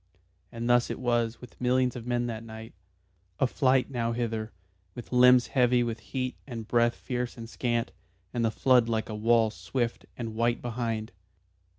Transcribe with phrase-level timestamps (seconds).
[0.51, 2.73] And thus it was with millions of men that night
[3.39, 4.51] a flight nowhither,
[4.95, 7.91] with limbs heavy with heat and breath fierce and scant,
[8.33, 11.11] and the flood like a wall swift and white behind.